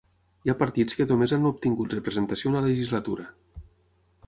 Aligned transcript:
Hi 0.45 0.51
ha 0.51 0.53
partits 0.61 0.97
que 0.99 1.07
només 1.11 1.33
han 1.37 1.45
obtingut 1.51 1.95
representació 1.97 2.53
una 2.55 2.65
legislatura. 2.71 3.29